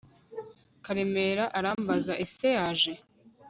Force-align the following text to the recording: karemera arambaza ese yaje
karemera 0.85 1.43
arambaza 1.57 2.13
ese 2.23 2.47
yaje 2.57 2.93